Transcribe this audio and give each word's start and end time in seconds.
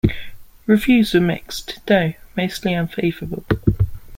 Reviews 0.65 1.13
were 1.13 1.19
mixed, 1.19 1.77
though 1.85 2.13
mostly 2.35 2.73
unfavorable. 2.73 3.45